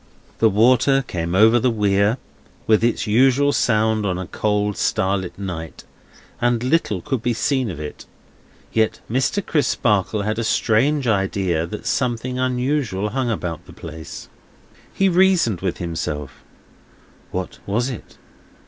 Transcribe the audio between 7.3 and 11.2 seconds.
seen of it; yet Mr. Crisparkle had a strange